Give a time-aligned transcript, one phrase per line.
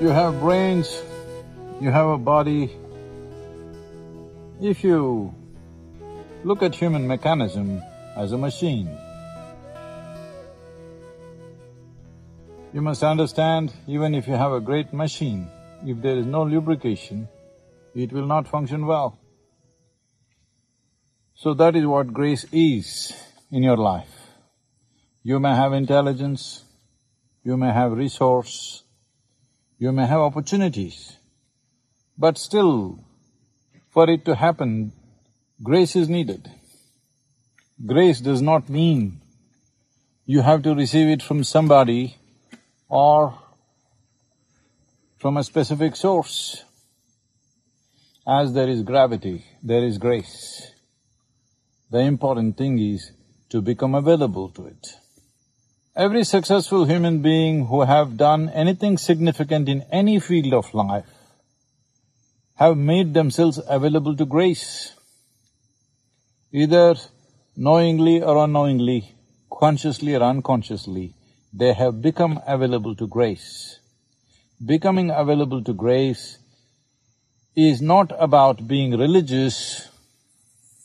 [0.00, 1.02] You have brains,
[1.80, 2.70] you have a body.
[4.62, 5.34] If you
[6.44, 7.82] look at human mechanism
[8.14, 8.96] as a machine,
[12.72, 15.48] you must understand, even if you have a great machine,
[15.84, 17.26] if there is no lubrication,
[17.92, 19.18] it will not function well.
[21.34, 23.12] So that is what grace is
[23.50, 24.14] in your life.
[25.24, 26.62] You may have intelligence,
[27.42, 28.84] you may have resource,
[29.78, 31.16] you may have opportunities,
[32.16, 32.98] but still,
[33.90, 34.92] for it to happen,
[35.62, 36.50] grace is needed.
[37.86, 39.20] Grace does not mean
[40.26, 42.16] you have to receive it from somebody
[42.88, 43.38] or
[45.18, 46.64] from a specific source.
[48.26, 50.72] As there is gravity, there is grace.
[51.90, 53.12] The important thing is
[53.50, 54.86] to become available to it.
[55.98, 61.10] Every successful human being who have done anything significant in any field of life
[62.54, 64.92] have made themselves available to grace.
[66.52, 66.94] Either
[67.56, 69.16] knowingly or unknowingly,
[69.50, 71.14] consciously or unconsciously,
[71.52, 73.80] they have become available to grace.
[74.64, 76.38] Becoming available to grace
[77.56, 79.88] is not about being religious,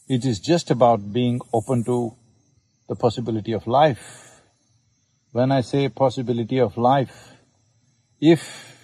[0.08, 2.16] it is just about being open to
[2.89, 4.33] the possibility of life.
[5.34, 7.31] When I say possibility of life,
[8.22, 8.78] if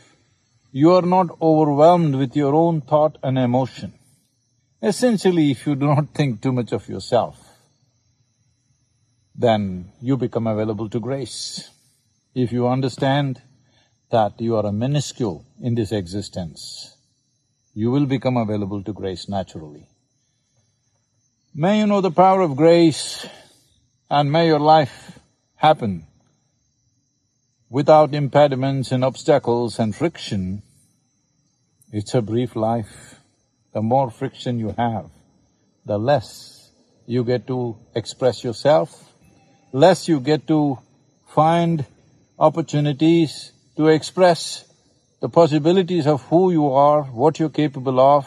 [0.72, 3.94] you are not overwhelmed with your own thought and emotion,
[4.81, 7.38] essentially if you do not think too much of yourself,
[9.36, 11.69] then you become available to grace.
[12.33, 13.39] If you understand
[14.09, 16.97] that you are a minuscule in this existence,
[17.75, 19.88] you will become available to grace naturally.
[21.53, 23.28] May you know the power of grace
[24.09, 25.19] and may your life
[25.56, 26.08] happen
[27.70, 30.63] without impediments and obstacles and friction.
[31.91, 33.19] It's a brief life.
[33.74, 35.12] The more friction you have,
[35.85, 36.72] the less
[37.06, 39.13] you get to express yourself,
[39.72, 40.80] less you get to
[41.28, 41.85] find
[42.40, 44.66] opportunities to express
[45.22, 48.25] the possibilities of who you are, what you're capable of,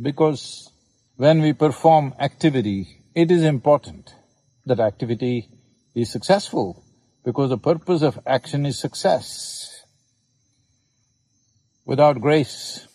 [0.00, 0.70] because
[1.16, 4.14] when we perform activity, it is important
[4.66, 5.48] that activity
[5.94, 6.84] is successful
[7.24, 9.84] because the purpose of action is success.
[11.84, 12.86] Without grace,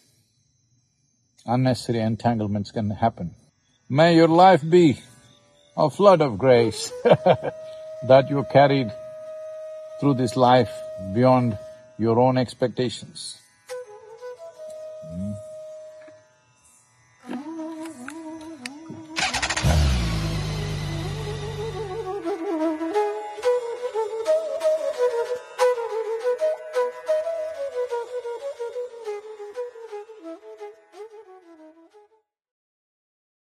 [1.45, 3.35] unnecessary entanglements can happen.
[3.89, 4.99] May your life be
[5.77, 8.91] a flood of grace that you carried
[9.99, 10.71] through this life
[11.13, 11.57] beyond
[11.97, 13.37] your own expectations.
[15.11, 15.47] Mm.